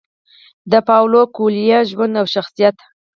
د 0.71 0.73
پاولو 0.87 1.21
کویلیو 1.35 1.87
ژوند 1.91 2.13
او 2.21 2.25
شخصیت: 2.35 2.75